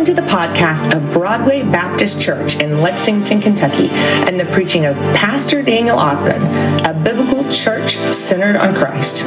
Welcome 0.00 0.16
to 0.16 0.22
the 0.22 0.28
podcast 0.28 0.96
of 0.96 1.12
Broadway 1.12 1.62
Baptist 1.62 2.22
Church 2.22 2.58
in 2.58 2.80
Lexington, 2.80 3.38
Kentucky, 3.38 3.88
and 3.90 4.40
the 4.40 4.46
preaching 4.46 4.86
of 4.86 4.96
Pastor 5.14 5.60
Daniel 5.60 5.98
Ausbun, 5.98 6.40
a 6.88 6.94
biblical 7.04 7.44
church 7.52 7.96
centered 8.10 8.56
on 8.56 8.74
Christ. 8.74 9.26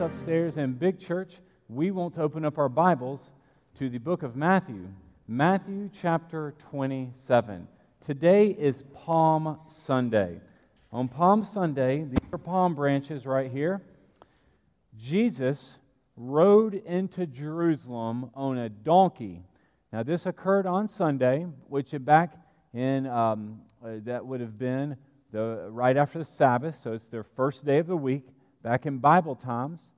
Upstairs 0.00 0.56
in 0.56 0.72
Big 0.72 0.98
Church, 0.98 1.36
we 1.68 1.90
want 1.90 2.14
to 2.14 2.22
open 2.22 2.46
up 2.46 2.56
our 2.56 2.70
Bibles 2.70 3.30
to 3.78 3.90
the 3.90 3.98
book 3.98 4.22
of 4.22 4.36
Matthew, 4.36 4.88
Matthew 5.28 5.90
chapter 6.00 6.54
27. 6.70 7.68
Today 8.00 8.46
is 8.46 8.84
Palm 8.94 9.58
Sunday. 9.68 10.40
On 10.90 11.08
Palm 11.08 11.44
Sunday, 11.44 12.04
these 12.04 12.32
are 12.32 12.38
palm 12.38 12.74
branches 12.74 13.26
right 13.26 13.52
here. 13.52 13.82
Jesus 14.96 15.74
rode 16.16 16.74
into 16.74 17.26
Jerusalem 17.26 18.30
on 18.34 18.58
a 18.58 18.68
donkey. 18.68 19.42
Now, 19.92 20.02
this 20.02 20.26
occurred 20.26 20.66
on 20.66 20.88
Sunday, 20.88 21.46
which 21.68 21.94
back 22.00 22.34
in, 22.72 23.06
um, 23.06 23.60
uh, 23.84 23.94
that 24.04 24.24
would 24.24 24.40
have 24.40 24.58
been 24.58 24.96
the, 25.32 25.68
right 25.70 25.96
after 25.96 26.18
the 26.18 26.24
Sabbath, 26.24 26.76
so 26.76 26.92
it's 26.92 27.08
their 27.08 27.22
first 27.24 27.64
day 27.64 27.78
of 27.78 27.86
the 27.86 27.96
week, 27.96 28.26
back 28.62 28.86
in 28.86 28.98
Bible 28.98 29.34
times. 29.34 29.92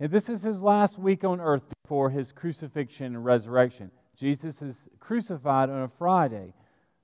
And 0.00 0.10
this 0.10 0.28
is 0.28 0.42
his 0.42 0.60
last 0.60 0.98
week 0.98 1.24
on 1.24 1.40
earth 1.40 1.62
before 1.84 2.10
his 2.10 2.32
crucifixion 2.32 3.06
and 3.06 3.24
resurrection. 3.24 3.90
Jesus 4.16 4.62
is 4.62 4.88
crucified 4.98 5.70
on 5.70 5.82
a 5.82 5.88
Friday. 5.88 6.52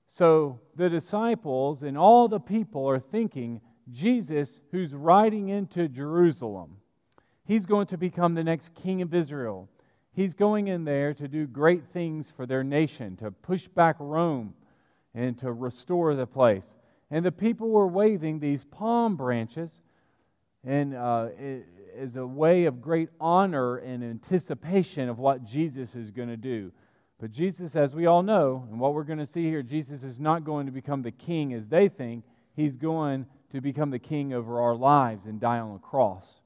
So 0.07 0.59
the 0.75 0.89
disciples 0.89 1.83
and 1.83 1.97
all 1.97 2.27
the 2.27 2.39
people 2.39 2.85
are 2.89 2.99
thinking 2.99 3.61
Jesus, 3.89 4.59
who's 4.71 4.93
riding 4.93 5.49
into 5.49 5.87
Jerusalem, 5.87 6.77
He's 7.51 7.65
going 7.65 7.87
to 7.87 7.97
become 7.97 8.33
the 8.33 8.45
next 8.45 8.73
king 8.75 9.01
of 9.01 9.13
Israel. 9.13 9.67
He's 10.13 10.33
going 10.33 10.69
in 10.69 10.85
there 10.85 11.13
to 11.13 11.27
do 11.27 11.45
great 11.45 11.83
things 11.91 12.31
for 12.31 12.45
their 12.45 12.63
nation, 12.63 13.17
to 13.17 13.29
push 13.29 13.67
back 13.67 13.97
Rome 13.99 14.53
and 15.13 15.37
to 15.39 15.51
restore 15.51 16.15
the 16.15 16.25
place. 16.25 16.77
And 17.09 17.25
the 17.25 17.31
people 17.33 17.67
were 17.67 17.89
waving 17.89 18.39
these 18.39 18.63
palm 18.63 19.17
branches 19.17 19.81
and 20.63 20.95
uh, 20.95 21.27
as 21.97 22.15
a 22.15 22.25
way 22.25 22.63
of 22.67 22.81
great 22.81 23.09
honor 23.19 23.79
and 23.79 24.01
anticipation 24.01 25.09
of 25.09 25.19
what 25.19 25.43
Jesus 25.43 25.93
is 25.93 26.09
going 26.09 26.29
to 26.29 26.37
do. 26.37 26.71
But 27.19 27.31
Jesus, 27.31 27.75
as 27.75 27.93
we 27.93 28.05
all 28.05 28.23
know, 28.23 28.65
and 28.71 28.79
what 28.79 28.93
we're 28.93 29.03
going 29.03 29.19
to 29.19 29.25
see 29.25 29.49
here, 29.49 29.61
Jesus 29.61 30.05
is 30.05 30.21
not 30.21 30.45
going 30.45 30.67
to 30.67 30.71
become 30.71 31.01
the 31.01 31.11
king 31.11 31.53
as 31.53 31.67
they 31.67 31.89
think. 31.89 32.23
He's 32.55 32.77
going 32.77 33.25
to 33.51 33.59
become 33.59 33.89
the 33.89 33.99
king 33.99 34.31
over 34.31 34.61
our 34.61 34.73
lives 34.73 35.25
and 35.25 35.37
die 35.37 35.59
on 35.59 35.73
the 35.73 35.79
cross 35.79 36.40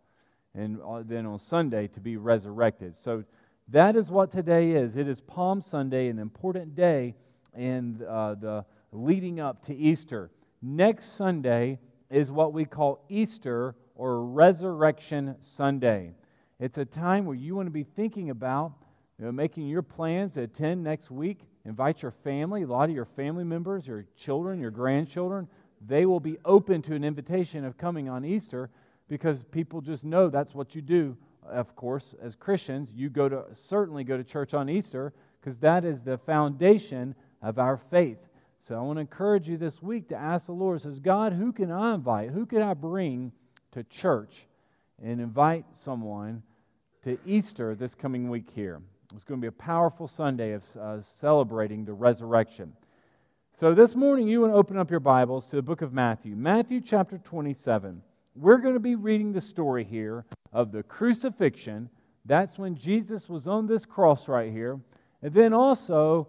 and 0.56 0.80
uh, 0.82 1.04
then 1.06 1.26
on 1.26 1.38
Sunday 1.38 1.88
to 1.88 2.00
be 2.00 2.18
resurrected. 2.18 2.96
So 2.96 3.24
that 3.70 3.96
is 3.96 4.10
what 4.10 4.32
today 4.32 4.72
is. 4.72 4.96
It 4.96 5.08
is 5.08 5.20
Palm 5.22 5.62
Sunday, 5.62 6.08
an 6.08 6.20
important 6.20 6.76
day 6.76 7.16
in 7.58 8.02
uh, 8.08 8.36
the 8.36 8.66
leading 8.92 9.40
up 9.40 9.66
to 9.66 9.76
Easter. 9.76 10.32
Next 10.62 11.16
Sunday 11.16 11.80
is 12.10 12.32
what 12.32 12.54
we 12.54 12.66
call 12.66 13.04
Easter 13.10 13.76
or 13.96 14.24
Resurrection 14.24 15.36
Sunday. 15.42 16.14
It's 16.60 16.78
a 16.78 16.86
time 16.86 17.26
where 17.26 17.36
you 17.36 17.56
want 17.56 17.68
to 17.68 17.72
be 17.72 17.84
thinking 17.84 18.30
about 18.30 18.74
you 19.20 19.26
know, 19.26 19.32
making 19.32 19.68
your 19.68 19.82
plans 19.82 20.36
to 20.36 20.44
attend 20.44 20.84
next 20.84 21.10
week. 21.10 21.40
Invite 21.66 22.02
your 22.02 22.12
family, 22.12 22.64
a 22.64 22.68
lot 22.68 22.90
of 22.90 22.96
your 22.96 23.06
family 23.06 23.44
members, 23.44 23.88
your 23.88 24.06
children, 24.16 24.60
your 24.60 24.72
grandchildren. 24.72 25.48
They 25.86 26.06
will 26.06 26.20
be 26.20 26.38
open 26.46 26.82
to 26.84 26.96
an 26.96 27.04
invitation 27.04 27.66
of 27.66 27.78
coming 27.78 28.08
on 28.10 28.24
Easter 28.24 28.70
because 29.08 29.44
people 29.44 29.82
just 29.82 30.04
know 30.04 30.30
that's 30.30 30.54
what 30.54 30.76
you 30.76 30.82
do. 30.82 31.16
Of 31.48 31.76
course, 31.76 32.16
as 32.22 32.36
Christians, 32.36 32.90
you 32.94 33.10
go 33.10 33.30
to 33.30 33.46
certainly 33.52 34.04
go 34.04 34.18
to 34.18 34.24
church 34.24 34.54
on 34.54 34.70
Easter 34.70 35.14
because 35.40 35.60
that 35.60 35.86
is 35.86 36.02
the 36.02 36.18
foundation 36.18 37.14
of 37.42 37.60
our 37.60 37.78
faith. 37.78 38.18
So 38.60 38.76
I 38.76 38.82
want 38.82 38.98
to 38.98 39.02
encourage 39.02 39.48
you 39.48 39.58
this 39.58 39.80
week 39.80 40.10
to 40.10 40.16
ask 40.16 40.48
the 40.48 40.54
Lord, 40.54 40.82
says, 40.82 41.00
God, 41.00 41.34
who 41.34 41.52
can 41.52 41.72
I 41.72 41.94
invite? 41.94 42.32
Who 42.32 42.48
can 42.48 42.64
I 42.64 42.74
bring 42.74 43.32
to 43.74 43.84
church 43.84 44.48
and 45.00 45.22
invite 45.22 45.66
someone 45.74 46.42
to 47.04 47.20
Easter 47.28 47.76
this 47.76 47.94
coming 47.94 48.28
week 48.32 48.50
here? 48.50 48.82
It's 49.14 49.24
going 49.24 49.40
to 49.40 49.44
be 49.44 49.50
a 49.50 49.52
powerful 49.52 50.08
Sunday 50.08 50.54
of 50.54 50.64
uh, 50.76 51.00
celebrating 51.00 51.86
the 51.86 51.94
resurrection. 51.94 52.74
So 53.56 53.76
this 53.76 53.96
morning, 53.96 54.28
you 54.28 54.42
want 54.42 54.54
to 54.54 54.58
open 54.58 54.78
up 54.78 54.90
your 54.90 55.00
Bibles 55.00 55.46
to 55.52 55.58
the 55.58 55.62
book 55.62 55.84
of 55.84 55.94
Matthew, 55.94 56.36
Matthew 56.36 56.82
chapter 56.82 57.20
27 57.20 58.02
we're 58.36 58.58
going 58.58 58.74
to 58.74 58.80
be 58.80 58.96
reading 58.96 59.32
the 59.32 59.42
story 59.42 59.84
here 59.84 60.26
of 60.52 60.72
the 60.72 60.84
crucifixion. 60.84 61.90
That's 62.26 62.58
when 62.58 62.76
Jesus 62.76 63.30
was 63.30 63.48
on 63.48 63.68
this 63.68 63.86
cross 63.86 64.28
right 64.28 64.52
here. 64.52 64.80
And 65.22 65.34
then 65.34 65.54
also 65.54 66.28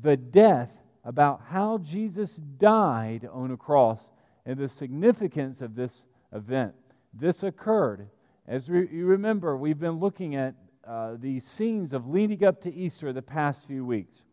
the 0.00 0.16
death, 0.16 0.70
about 1.04 1.40
how 1.48 1.78
Jesus 1.78 2.36
died 2.36 3.26
on 3.32 3.50
a 3.50 3.56
cross 3.56 4.10
and 4.44 4.58
the 4.58 4.68
significance 4.68 5.62
of 5.62 5.74
this 5.74 6.04
event. 6.34 6.74
This 7.14 7.42
occurred. 7.42 8.08
As 8.46 8.68
you 8.68 9.06
remember, 9.06 9.56
we've 9.56 9.78
been 9.78 9.98
looking 9.98 10.34
at 10.34 10.54
uh, 10.86 11.16
the 11.18 11.40
scenes 11.40 11.94
of 11.94 12.08
leading 12.08 12.44
up 12.44 12.60
to 12.62 12.74
Easter 12.74 13.12
the 13.12 13.22
past 13.22 13.66
few 13.66 13.86
weeks. 13.86 14.24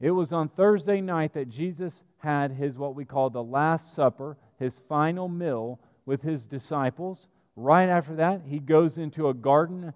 It 0.00 0.12
was 0.12 0.32
on 0.32 0.48
Thursday 0.48 1.00
night 1.00 1.32
that 1.32 1.48
Jesus 1.48 2.04
had 2.18 2.52
his 2.52 2.78
what 2.78 2.94
we 2.94 3.04
call 3.04 3.30
the 3.30 3.42
Last 3.42 3.92
Supper, 3.92 4.36
his 4.58 4.78
final 4.88 5.28
meal 5.28 5.80
with 6.08 6.22
his 6.22 6.46
disciples. 6.46 7.28
Right 7.54 7.90
after 7.90 8.16
that, 8.16 8.40
he 8.46 8.58
goes 8.58 8.96
into 8.96 9.28
a 9.28 9.34
garden 9.34 9.92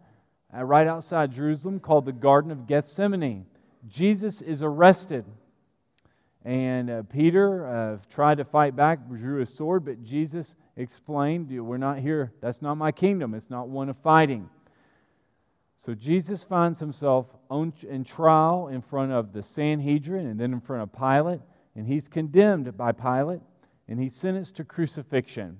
uh, 0.55 0.63
right 0.63 0.87
outside 0.87 1.33
Jerusalem 1.33 1.81
called 1.81 2.05
the 2.05 2.13
Garden 2.13 2.51
of 2.51 2.67
Gethsemane. 2.67 3.47
Jesus 3.89 4.43
is 4.43 4.63
arrested. 4.63 5.25
And 6.45 6.91
uh, 6.91 7.03
Peter 7.05 7.67
uh, 7.67 7.97
tried 8.13 8.39
to 8.39 8.45
fight 8.45 8.77
back, 8.77 9.09
drew 9.09 9.41
a 9.41 9.47
sword, 9.47 9.87
but 9.87 10.05
Jesus 10.05 10.55
explained, 10.77 11.51
We're 11.51 11.79
not 11.79 11.99
here. 11.99 12.33
That's 12.43 12.61
not 12.61 12.75
my 12.75 12.93
kingdom. 12.93 13.33
It's 13.33 13.49
not 13.49 13.69
one 13.69 13.89
of 13.89 13.97
fighting. 13.97 14.51
So 15.79 15.95
Jesus 15.95 16.45
finds 16.45 16.79
himself 16.79 17.27
on, 17.49 17.73
in 17.89 18.05
trial 18.05 18.69
in 18.69 18.83
front 18.83 19.13
of 19.13 19.33
the 19.33 19.43
Sanhedrin 19.43 20.27
and 20.27 20.39
then 20.39 20.53
in 20.53 20.61
front 20.61 20.83
of 20.83 20.93
Pilate. 20.93 21.41
And 21.75 21.87
he's 21.87 22.07
condemned 22.07 22.77
by 22.77 22.93
Pilate 22.93 23.41
and 23.89 23.99
he's 23.99 24.15
sentenced 24.15 24.57
to 24.57 24.65
crucifixion. 24.65 25.59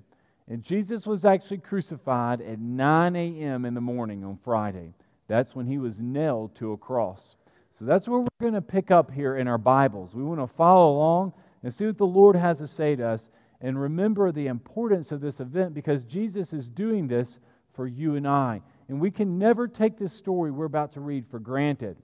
And 0.49 0.61
Jesus 0.61 1.07
was 1.07 1.25
actually 1.25 1.59
crucified 1.59 2.41
at 2.41 2.59
9 2.59 3.15
a.m. 3.15 3.65
in 3.65 3.73
the 3.73 3.81
morning 3.81 4.23
on 4.23 4.37
Friday. 4.43 4.93
That's 5.27 5.55
when 5.55 5.65
he 5.65 5.77
was 5.77 6.01
nailed 6.01 6.55
to 6.55 6.73
a 6.73 6.77
cross. 6.77 7.35
So 7.71 7.85
that's 7.85 8.07
where 8.07 8.19
we're 8.19 8.27
going 8.41 8.53
to 8.53 8.61
pick 8.61 8.91
up 8.91 9.09
here 9.09 9.37
in 9.37 9.47
our 9.47 9.57
Bibles. 9.57 10.13
We 10.13 10.23
want 10.23 10.41
to 10.41 10.47
follow 10.47 10.95
along 10.95 11.33
and 11.63 11.73
see 11.73 11.85
what 11.85 11.97
the 11.97 12.05
Lord 12.05 12.35
has 12.35 12.59
to 12.59 12.67
say 12.67 12.95
to 12.95 13.07
us 13.07 13.29
and 13.61 13.81
remember 13.81 14.31
the 14.31 14.47
importance 14.47 15.11
of 15.11 15.21
this 15.21 15.39
event 15.39 15.73
because 15.73 16.03
Jesus 16.03 16.51
is 16.51 16.69
doing 16.69 17.07
this 17.07 17.39
for 17.73 17.87
you 17.87 18.15
and 18.15 18.27
I. 18.27 18.61
And 18.89 18.99
we 18.99 19.09
can 19.09 19.39
never 19.39 19.67
take 19.67 19.97
this 19.97 20.13
story 20.13 20.51
we're 20.51 20.65
about 20.65 20.91
to 20.93 20.99
read 20.99 21.25
for 21.31 21.39
granted. 21.39 21.97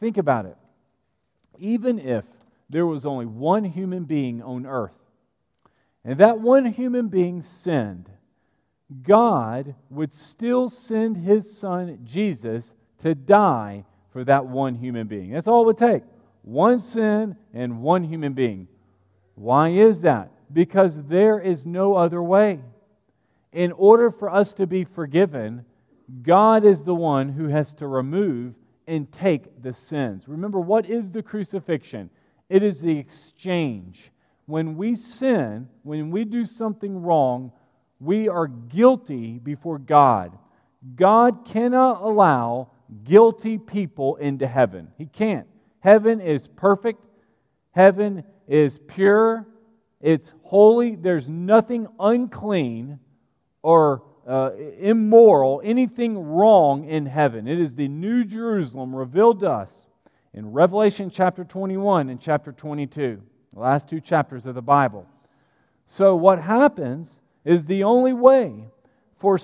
Think 0.00 0.16
about 0.16 0.46
it. 0.46 0.56
Even 1.58 1.98
if 1.98 2.24
there 2.70 2.86
was 2.86 3.04
only 3.04 3.26
one 3.26 3.64
human 3.64 4.04
being 4.04 4.42
on 4.42 4.66
earth 4.66 5.03
and 6.04 6.18
that 6.18 6.40
one 6.40 6.66
human 6.66 7.08
being 7.08 7.40
sinned, 7.40 8.10
God 9.02 9.74
would 9.88 10.12
still 10.12 10.68
send 10.68 11.16
his 11.16 11.56
son 11.56 12.00
Jesus 12.04 12.74
to 12.98 13.14
die 13.14 13.84
for 14.12 14.24
that 14.24 14.46
one 14.46 14.74
human 14.74 15.06
being. 15.06 15.30
That's 15.30 15.46
all 15.46 15.62
it 15.62 15.66
would 15.66 15.78
take 15.78 16.02
one 16.42 16.78
sin 16.78 17.36
and 17.54 17.80
one 17.80 18.04
human 18.04 18.34
being. 18.34 18.68
Why 19.34 19.70
is 19.70 20.02
that? 20.02 20.30
Because 20.52 21.04
there 21.04 21.40
is 21.40 21.66
no 21.66 21.94
other 21.94 22.22
way. 22.22 22.60
In 23.52 23.72
order 23.72 24.10
for 24.10 24.30
us 24.30 24.52
to 24.54 24.66
be 24.66 24.84
forgiven, 24.84 25.64
God 26.22 26.64
is 26.64 26.84
the 26.84 26.94
one 26.94 27.30
who 27.30 27.48
has 27.48 27.72
to 27.74 27.86
remove 27.86 28.54
and 28.86 29.10
take 29.10 29.62
the 29.62 29.72
sins. 29.72 30.28
Remember, 30.28 30.60
what 30.60 30.86
is 30.86 31.10
the 31.10 31.22
crucifixion? 31.22 32.10
It 32.50 32.62
is 32.62 32.82
the 32.82 32.98
exchange 32.98 34.10
when 34.46 34.76
we 34.76 34.94
sin, 34.94 35.68
when 35.82 36.10
we 36.10 36.24
do 36.24 36.44
something 36.44 37.02
wrong, 37.02 37.52
we 38.00 38.28
are 38.28 38.46
guilty 38.46 39.38
before 39.38 39.78
God. 39.78 40.36
God 40.96 41.44
cannot 41.46 42.02
allow 42.02 42.70
guilty 43.04 43.58
people 43.58 44.16
into 44.16 44.46
heaven. 44.46 44.88
He 44.98 45.06
can't. 45.06 45.46
Heaven 45.80 46.20
is 46.20 46.48
perfect, 46.48 47.04
heaven 47.72 48.24
is 48.46 48.78
pure, 48.86 49.46
it's 50.00 50.32
holy. 50.42 50.96
There's 50.96 51.28
nothing 51.28 51.88
unclean 51.98 52.98
or 53.62 54.02
uh, 54.26 54.50
immoral, 54.78 55.62
anything 55.64 56.18
wrong 56.18 56.84
in 56.84 57.06
heaven. 57.06 57.46
It 57.46 57.58
is 57.58 57.74
the 57.74 57.88
New 57.88 58.24
Jerusalem 58.24 58.94
revealed 58.94 59.40
to 59.40 59.50
us 59.50 59.86
in 60.32 60.52
Revelation 60.52 61.10
chapter 61.10 61.44
21 61.44 62.10
and 62.10 62.20
chapter 62.20 62.52
22 62.52 63.22
the 63.54 63.60
last 63.60 63.88
two 63.88 64.00
chapters 64.00 64.46
of 64.46 64.54
the 64.54 64.62
Bible. 64.62 65.06
So, 65.86 66.14
what 66.16 66.40
happens 66.40 67.20
is 67.44 67.66
the 67.66 67.84
only 67.84 68.12
way 68.12 68.66
for 69.18 69.38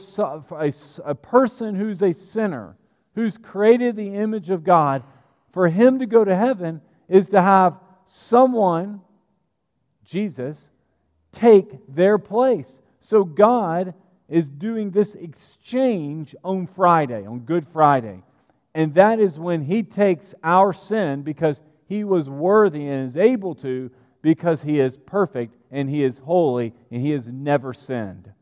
a, 0.53 0.73
a 1.05 1.15
person 1.15 1.75
who's 1.75 2.03
a 2.03 2.13
sinner 2.13 2.77
who's 3.15 3.37
created 3.37 3.97
the 3.97 4.15
image 4.15 4.51
of 4.51 4.65
God, 4.65 5.03
for 5.53 5.69
him 5.69 5.99
to 5.99 6.07
go 6.07 6.25
to 6.25 6.35
heaven 6.35 6.81
is 7.09 7.29
to 7.31 7.43
have 7.43 7.79
someone, 8.05 9.01
Jesus, 10.05 10.71
take 11.33 11.81
their 11.93 12.19
place. 12.19 12.81
So 13.01 13.25
God 13.25 13.95
is 14.29 14.49
doing 14.49 14.91
this 14.91 15.15
exchange 15.15 16.37
on 16.45 16.67
Friday, 16.67 17.27
on 17.27 17.41
Good 17.41 17.67
Friday. 17.67 18.23
And 18.75 18.95
that 18.95 19.19
is 19.19 19.39
when 19.39 19.63
he 19.63 19.83
takes 19.83 20.35
our 20.45 20.73
sin 20.73 21.23
because 21.23 21.61
he 21.91 22.05
was 22.05 22.31
worthy 22.31 22.87
and 22.87 23.05
is 23.05 23.17
able 23.17 23.53
to 23.57 23.91
because 24.23 24.63
he 24.63 24.79
is 24.79 24.97
perfect 24.97 25.57
and 25.73 25.91
he 25.91 26.05
is 26.05 26.19
holy 26.19 26.73
and 26.89 27.03
he 27.03 27.11
has 27.11 27.27
never 27.27 27.75
sinned. 27.75 28.33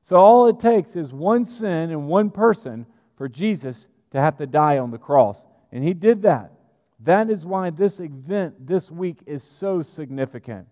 So 0.00 0.14
all 0.14 0.46
it 0.46 0.60
takes 0.60 0.94
is 0.94 1.12
one 1.12 1.44
sin 1.44 1.90
and 1.90 2.06
one 2.06 2.30
person 2.30 2.86
for 3.16 3.28
Jesus 3.28 3.88
to 4.12 4.20
have 4.20 4.36
to 4.36 4.46
die 4.46 4.78
on 4.78 4.92
the 4.92 4.98
cross. 4.98 5.44
And 5.72 5.82
he 5.82 5.92
did 5.92 6.22
that. 6.22 6.52
That 7.00 7.30
is 7.30 7.44
why 7.44 7.70
this 7.70 7.98
event 7.98 8.64
this 8.64 8.92
week 8.92 9.18
is 9.26 9.42
so 9.42 9.82
significant. 9.82 10.68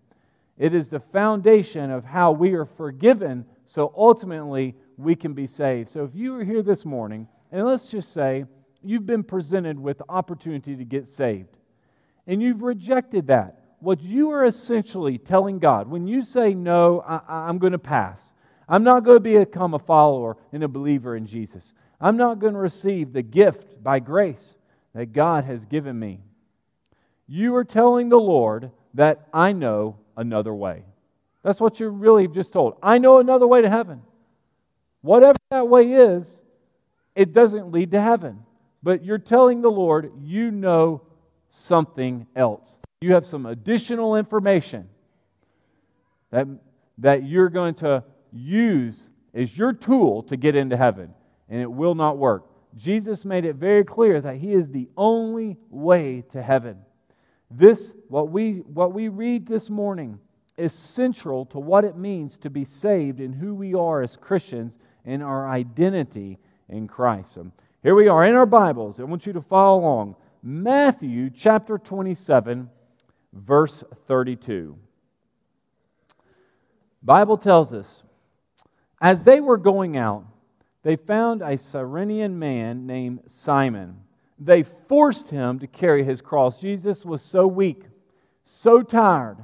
It 0.57 0.75
is 0.75 0.89
the 0.89 1.01
foundation 1.01 1.91
of 1.91 2.05
how 2.05 2.31
we 2.31 2.53
are 2.53 2.67
forgiven, 2.67 3.47
so 3.67 3.93
ultimately 3.97 4.77
we 4.97 5.17
can 5.17 5.33
be 5.33 5.47
saved. 5.47 5.89
So 5.89 6.05
if 6.05 6.15
you 6.15 6.37
are 6.37 6.45
here 6.45 6.63
this 6.63 6.85
morning, 6.85 7.27
and 7.51 7.67
let's 7.67 7.89
just 7.89 8.13
say 8.13 8.45
you've 8.81 9.07
been 9.07 9.25
presented 9.25 9.77
with 9.77 9.99
the 9.99 10.05
opportunity 10.09 10.77
to 10.77 10.85
get 10.85 11.09
saved, 11.09 11.57
and 12.27 12.43
you've 12.43 12.63
rejected 12.63 13.27
that, 13.29 13.59
what 13.81 14.01
you 14.01 14.31
are 14.31 14.45
essentially 14.45 15.19
telling 15.19 15.59
God, 15.59 15.89
when 15.89 16.07
you 16.07 16.23
say, 16.25 16.55
No, 16.55 17.01
I, 17.01 17.49
am 17.49 17.59
going 17.59 17.73
to 17.73 17.79
pass, 17.79 18.33
I'm 18.69 18.85
not 18.85 19.05
going 19.05 19.23
to 19.23 19.45
become 19.45 19.75
a 19.75 19.79
follower 19.79 20.37
and 20.53 20.63
a 20.63 20.69
believer 20.69 21.17
in 21.17 21.27
Jesus, 21.27 21.73
I'm 22.01 22.17
not 22.17 22.39
going 22.39 22.55
to 22.55 22.59
receive 22.59 23.13
the 23.13 23.23
gift 23.23 23.83
by 23.83 23.99
grace 23.99 24.55
that 24.95 25.13
God 25.13 25.45
has 25.45 25.65
given 25.65 25.99
me. 25.99 26.21
You 27.27 27.55
are 27.57 27.65
telling 27.65 28.09
the 28.09 28.21
Lord 28.21 28.71
that 28.95 29.29
I 29.33 29.53
know 29.53 29.97
another 30.17 30.55
way. 30.55 30.85
That's 31.43 31.61
what 31.61 31.81
you 31.81 31.89
really 31.89 32.29
just 32.29 32.53
told. 32.53 32.77
I 32.83 32.99
know 32.99 33.19
another 33.19 33.47
way 33.47 33.63
to 33.63 33.71
heaven. 33.71 34.03
Whatever 35.01 35.39
that 35.51 35.69
way 35.69 35.93
is, 35.93 36.43
it 37.15 37.33
doesn't 37.33 37.73
lead 37.73 37.91
to 37.93 38.01
heaven. 38.01 38.45
But 38.83 39.05
you're 39.05 39.19
telling 39.19 39.61
the 39.61 39.71
Lord 39.71 40.13
you 40.23 40.51
know 40.51 41.03
something 41.55 42.27
else. 42.35 42.79
You 43.03 43.13
have 43.13 43.27
some 43.27 43.45
additional 43.45 44.17
information 44.17 44.89
that, 46.31 46.49
that 46.99 47.25
you're 47.25 47.51
going 47.51 47.75
to 47.77 48.03
use 48.33 49.03
as 49.35 49.57
your 49.57 49.75
tool 49.75 50.23
to 50.25 50.37
get 50.39 50.57
into 50.57 50.79
heaven, 50.79 51.13
and 51.51 51.61
it 51.61 51.71
will 51.71 51.95
not 51.95 52.17
work. 52.17 52.47
Jesus 52.75 53.27
made 53.27 53.45
it 53.45 53.57
very 53.57 53.85
clear 53.85 54.19
that 54.23 54.37
He 54.37 54.53
is 54.53 54.71
the 54.71 54.89
only 54.97 55.59
way 55.69 56.25
to 56.31 56.43
heaven. 56.43 56.79
This, 57.51 57.95
what 58.09 58.31
we, 58.31 58.61
what 58.61 58.95
we 58.95 59.09
read 59.09 59.47
this 59.47 59.69
morning, 59.69 60.19
is 60.57 60.73
central 60.73 61.45
to 61.47 61.59
what 61.59 61.85
it 61.85 61.99
means 61.99 62.39
to 62.39 62.51
be 62.51 62.65
saved 62.65 63.21
and 63.21 63.35
who 63.35 63.55
we 63.55 63.75
are 63.75 64.01
as 64.01 64.17
Christians 64.17 64.79
and 65.05 65.23
our 65.23 65.51
identity 65.51 66.39
in 66.71 66.89
Christ. 66.89 67.35
So 67.35 67.53
here 67.83 67.95
we 67.95 68.09
are 68.09 68.25
in 68.25 68.35
our 68.35 68.47
Bibles. 68.47 69.01
I 69.01 69.05
want 69.05 69.27
you 69.27 69.35
to 69.35 69.43
follow 69.43 69.81
along. 69.81 70.17
Matthew 70.45 71.31
chapter 71.31 71.79
27, 71.79 72.69
verse 73.33 73.85
32. 74.09 74.77
Bible 77.01 77.37
tells 77.37 77.73
us, 77.73 78.03
as 79.01 79.23
they 79.23 79.41
were 79.41 79.57
going 79.57 79.97
out, 79.97 80.25
they 80.83 80.97
found 80.97 81.43
a 81.43 81.57
Cyrenian 81.57 82.41
man 82.41 82.87
named 82.87 83.21
Simon. 83.27 84.01
They 84.37 84.65
forced 84.65 85.31
him 85.31 85.61
to 85.61 85.69
carry 85.69 86.03
his 86.03 86.21
cross. 86.21 86.61
Jesus 86.61 87.05
was 87.05 87.23
so 87.23 87.47
weak, 87.47 87.85
so 88.43 88.83
tired. 88.83 89.37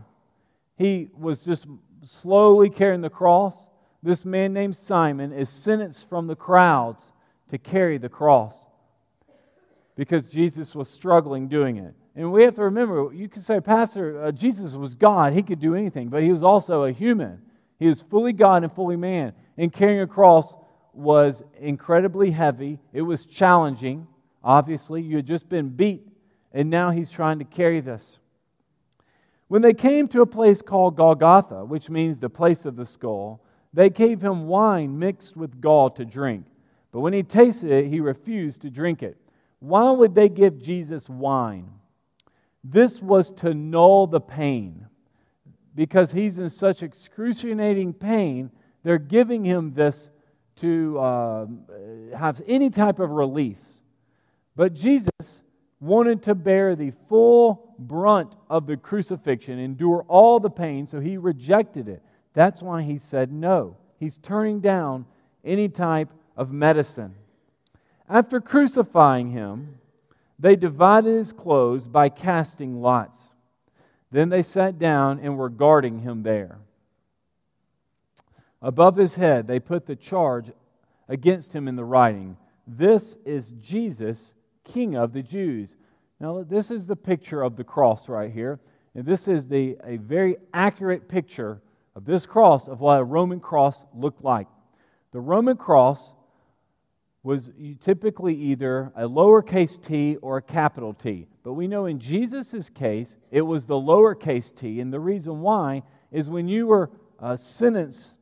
He 0.76 1.10
was 1.16 1.44
just 1.44 1.66
slowly 2.04 2.70
carrying 2.70 3.02
the 3.02 3.10
cross. 3.10 3.70
This 4.02 4.24
man 4.24 4.52
named 4.52 4.74
Simon 4.74 5.32
is 5.32 5.48
sentenced 5.48 6.08
from 6.08 6.26
the 6.26 6.34
crowds 6.34 7.12
to 7.50 7.58
carry 7.58 7.98
the 7.98 8.08
cross 8.08 8.67
because 9.98 10.26
Jesus 10.26 10.76
was 10.76 10.88
struggling 10.88 11.48
doing 11.48 11.76
it. 11.76 11.92
And 12.14 12.30
we 12.30 12.44
have 12.44 12.54
to 12.54 12.62
remember, 12.62 13.10
you 13.12 13.28
can 13.28 13.42
say, 13.42 13.60
Pastor, 13.60 14.26
uh, 14.26 14.30
Jesus 14.30 14.76
was 14.76 14.94
God. 14.94 15.32
He 15.32 15.42
could 15.42 15.58
do 15.58 15.74
anything, 15.74 16.08
but 16.08 16.22
he 16.22 16.30
was 16.30 16.44
also 16.44 16.84
a 16.84 16.92
human. 16.92 17.42
He 17.80 17.88
was 17.88 18.00
fully 18.00 18.32
God 18.32 18.62
and 18.62 18.72
fully 18.72 18.94
man. 18.94 19.32
And 19.56 19.72
carrying 19.72 20.00
a 20.00 20.06
cross 20.06 20.54
was 20.92 21.42
incredibly 21.58 22.30
heavy. 22.30 22.78
It 22.92 23.02
was 23.02 23.26
challenging. 23.26 24.06
Obviously, 24.42 25.02
you 25.02 25.16
had 25.16 25.26
just 25.26 25.48
been 25.48 25.70
beat, 25.70 26.06
and 26.52 26.70
now 26.70 26.90
he's 26.90 27.10
trying 27.10 27.40
to 27.40 27.44
carry 27.44 27.80
this. 27.80 28.20
When 29.48 29.62
they 29.62 29.74
came 29.74 30.06
to 30.08 30.22
a 30.22 30.26
place 30.26 30.62
called 30.62 30.94
Golgotha, 30.94 31.64
which 31.64 31.90
means 31.90 32.20
the 32.20 32.30
place 32.30 32.64
of 32.64 32.76
the 32.76 32.86
skull, 32.86 33.42
they 33.74 33.90
gave 33.90 34.22
him 34.22 34.46
wine 34.46 34.96
mixed 34.96 35.36
with 35.36 35.60
gall 35.60 35.90
to 35.90 36.04
drink. 36.04 36.46
But 36.92 37.00
when 37.00 37.14
he 37.14 37.24
tasted 37.24 37.72
it, 37.72 37.88
he 37.88 37.98
refused 37.98 38.62
to 38.62 38.70
drink 38.70 39.02
it. 39.02 39.16
Why 39.60 39.90
would 39.90 40.14
they 40.14 40.28
give 40.28 40.58
Jesus 40.58 41.08
wine? 41.08 41.70
This 42.62 43.00
was 43.00 43.32
to 43.32 43.54
null 43.54 44.06
the 44.06 44.20
pain. 44.20 44.86
Because 45.74 46.12
he's 46.12 46.38
in 46.38 46.48
such 46.48 46.82
excruciating 46.82 47.94
pain, 47.94 48.50
they're 48.82 48.98
giving 48.98 49.44
him 49.44 49.74
this 49.74 50.10
to 50.56 50.98
uh, 50.98 51.46
have 52.16 52.42
any 52.46 52.70
type 52.70 52.98
of 52.98 53.10
relief. 53.10 53.58
But 54.56 54.74
Jesus 54.74 55.42
wanted 55.80 56.24
to 56.24 56.34
bear 56.34 56.74
the 56.74 56.92
full 57.08 57.74
brunt 57.78 58.34
of 58.50 58.66
the 58.66 58.76
crucifixion, 58.76 59.58
endure 59.58 60.04
all 60.08 60.40
the 60.40 60.50
pain, 60.50 60.86
so 60.86 60.98
he 60.98 61.16
rejected 61.16 61.88
it. 61.88 62.02
That's 62.34 62.60
why 62.60 62.82
he 62.82 62.98
said 62.98 63.32
no. 63.32 63.76
He's 63.98 64.18
turning 64.18 64.60
down 64.60 65.06
any 65.44 65.68
type 65.68 66.08
of 66.36 66.50
medicine. 66.50 67.14
After 68.08 68.40
crucifying 68.40 69.30
him, 69.30 69.78
they 70.38 70.56
divided 70.56 71.10
his 71.10 71.32
clothes 71.32 71.86
by 71.86 72.08
casting 72.08 72.80
lots. 72.80 73.34
Then 74.10 74.30
they 74.30 74.42
sat 74.42 74.78
down 74.78 75.20
and 75.20 75.36
were 75.36 75.50
guarding 75.50 76.00
him 76.00 76.22
there. 76.22 76.58
Above 78.62 78.96
his 78.96 79.16
head, 79.16 79.46
they 79.46 79.60
put 79.60 79.86
the 79.86 79.96
charge 79.96 80.50
against 81.08 81.54
him 81.54 81.68
in 81.68 81.76
the 81.76 81.84
writing 81.84 82.36
This 82.66 83.16
is 83.24 83.52
Jesus, 83.60 84.34
King 84.64 84.96
of 84.96 85.12
the 85.12 85.22
Jews. 85.22 85.76
Now, 86.20 86.42
this 86.42 86.70
is 86.70 86.86
the 86.86 86.96
picture 86.96 87.42
of 87.42 87.56
the 87.56 87.64
cross 87.64 88.08
right 88.08 88.32
here. 88.32 88.58
And 88.94 89.06
this 89.06 89.28
is 89.28 89.46
the, 89.46 89.76
a 89.84 89.96
very 89.96 90.36
accurate 90.52 91.08
picture 91.08 91.60
of 91.94 92.04
this 92.04 92.26
cross, 92.26 92.68
of 92.68 92.80
what 92.80 92.98
a 92.98 93.04
Roman 93.04 93.38
cross 93.38 93.84
looked 93.94 94.24
like. 94.24 94.48
The 95.12 95.20
Roman 95.20 95.56
cross 95.56 96.12
was 97.22 97.50
typically 97.80 98.34
either 98.34 98.92
a 98.96 99.02
lowercase 99.02 99.82
t 99.82 100.16
or 100.16 100.38
a 100.38 100.42
capital 100.42 100.94
T. 100.94 101.26
But 101.42 101.54
we 101.54 101.66
know 101.66 101.86
in 101.86 101.98
Jesus' 101.98 102.70
case, 102.70 103.16
it 103.30 103.42
was 103.42 103.66
the 103.66 103.74
lowercase 103.74 104.54
t. 104.54 104.80
And 104.80 104.92
the 104.92 105.00
reason 105.00 105.40
why 105.40 105.82
is 106.12 106.30
when 106.30 106.48
you 106.48 106.68
were 106.68 106.90
uh, 107.18 107.36
sentenced 107.36 108.14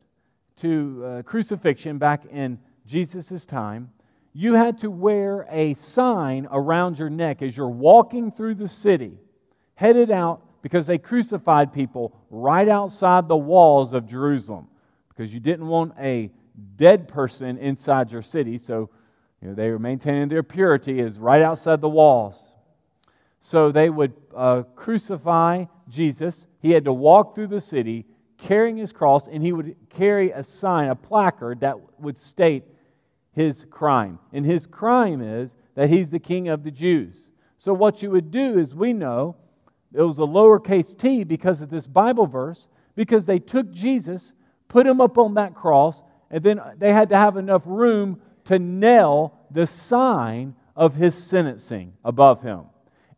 to 0.56 1.04
uh, 1.04 1.22
crucifixion 1.22 1.98
back 1.98 2.24
in 2.26 2.58
Jesus' 2.86 3.44
time, 3.44 3.90
you 4.32 4.54
had 4.54 4.78
to 4.78 4.90
wear 4.90 5.46
a 5.50 5.74
sign 5.74 6.46
around 6.50 6.98
your 6.98 7.10
neck 7.10 7.42
as 7.42 7.56
you're 7.56 7.68
walking 7.68 8.30
through 8.30 8.54
the 8.54 8.68
city, 8.68 9.18
headed 9.74 10.10
out 10.10 10.42
because 10.62 10.86
they 10.86 10.98
crucified 10.98 11.72
people 11.72 12.14
right 12.30 12.68
outside 12.68 13.28
the 13.28 13.36
walls 13.36 13.92
of 13.92 14.06
Jerusalem 14.06 14.68
because 15.08 15.32
you 15.32 15.40
didn't 15.40 15.66
want 15.66 15.94
a 15.98 16.30
dead 16.76 17.08
person 17.08 17.58
inside 17.58 18.12
your 18.12 18.22
city. 18.22 18.58
So 18.58 18.90
you 19.40 19.48
know, 19.48 19.54
they 19.54 19.70
were 19.70 19.78
maintaining 19.78 20.28
their 20.28 20.42
purity 20.42 21.00
is 21.00 21.18
right 21.18 21.42
outside 21.42 21.80
the 21.80 21.88
walls. 21.88 22.42
So 23.40 23.70
they 23.70 23.90
would 23.90 24.14
uh, 24.34 24.62
crucify 24.74 25.66
Jesus. 25.88 26.46
He 26.60 26.72
had 26.72 26.84
to 26.84 26.92
walk 26.92 27.34
through 27.34 27.48
the 27.48 27.60
city 27.60 28.06
carrying 28.38 28.76
his 28.76 28.92
cross, 28.92 29.28
and 29.28 29.42
he 29.42 29.52
would 29.52 29.76
carry 29.90 30.30
a 30.30 30.42
sign, 30.42 30.88
a 30.88 30.94
placard 30.94 31.60
that 31.60 31.76
would 32.00 32.18
state 32.18 32.64
his 33.32 33.66
crime. 33.70 34.18
And 34.32 34.44
his 34.44 34.66
crime 34.66 35.22
is 35.22 35.56
that 35.74 35.90
he's 35.90 36.10
the 36.10 36.18
king 36.18 36.48
of 36.48 36.64
the 36.64 36.70
Jews. 36.70 37.30
So, 37.56 37.72
what 37.72 38.02
you 38.02 38.10
would 38.10 38.30
do 38.30 38.58
is, 38.58 38.74
we 38.74 38.92
know 38.92 39.36
it 39.92 40.02
was 40.02 40.18
a 40.18 40.22
lowercase 40.22 40.96
t 40.96 41.24
because 41.24 41.62
of 41.62 41.70
this 41.70 41.86
Bible 41.86 42.26
verse, 42.26 42.66
because 42.94 43.26
they 43.26 43.38
took 43.38 43.70
Jesus, 43.70 44.32
put 44.68 44.86
him 44.86 45.00
up 45.00 45.16
on 45.16 45.34
that 45.34 45.54
cross, 45.54 46.02
and 46.30 46.42
then 46.42 46.60
they 46.78 46.92
had 46.92 47.08
to 47.10 47.16
have 47.16 47.36
enough 47.36 47.62
room 47.64 48.20
to 48.44 48.58
nail 48.58 49.38
the 49.50 49.66
sign 49.66 50.54
of 50.74 50.94
his 50.94 51.14
sentencing 51.14 51.94
above 52.04 52.42
him. 52.42 52.64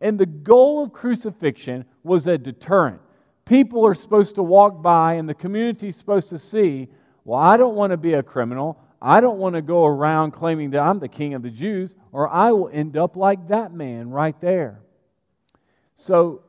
And 0.01 0.19
the 0.19 0.27
goal 0.27 0.85
of 0.85 0.93
crucifixion 0.93 1.85
was 2.03 2.27
a 2.27 2.39
deterrent 2.39 3.01
people 3.49 3.87
are 3.87 3.95
supposed 3.95 4.35
to 4.35 4.43
walk 4.43 4.83
by 4.83 5.15
and 5.15 5.27
the 5.29 5.35
community 5.35 5.89
is 5.89 5.97
supposed 5.97 6.29
to 6.29 6.39
see, 6.39 6.87
well, 7.25 7.41
I 7.41 7.57
don't 7.57 7.75
want 7.75 7.93
to 7.93 7.97
be 7.97 8.13
a 8.13 8.23
criminal. 8.23 8.79
I 9.01 9.21
don't 9.21 9.39
want 9.39 9.55
to 9.55 9.63
go 9.63 9.87
around 9.87 10.33
claiming 10.33 10.71
that 10.71 10.83
I'm 10.83 10.99
the 10.99 11.09
king 11.09 11.33
of 11.33 11.43
the 11.43 11.51
Jews, 11.51 11.95
or 12.13 12.29
I 12.29 12.53
will 12.53 12.69
end 12.71 12.97
up 12.97 13.17
like 13.17 13.49
that 13.49 13.73
man 13.73 14.11
right 14.11 14.39
there. 14.41 14.81
So, 15.95 16.43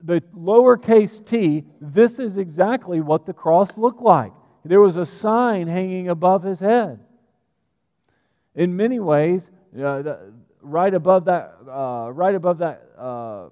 the 0.00 0.20
lowercase 0.34 1.24
t, 1.24 1.64
this 1.80 2.20
is 2.20 2.36
exactly 2.36 3.00
what 3.00 3.26
the 3.26 3.32
cross 3.32 3.76
looked 3.76 4.00
like. 4.00 4.32
There 4.68 4.82
was 4.82 4.98
a 4.98 5.06
sign 5.06 5.66
hanging 5.66 6.08
above 6.10 6.42
his 6.42 6.60
head. 6.60 7.00
In 8.54 8.76
many 8.76 9.00
ways, 9.00 9.50
uh, 9.74 10.02
the, 10.02 10.32
right 10.60 10.92
above 10.92 11.24
that, 11.24 11.56
uh, 11.66 12.10
right 12.12 12.34
above 12.34 12.58
that 12.58 12.82
uh, 12.98 13.48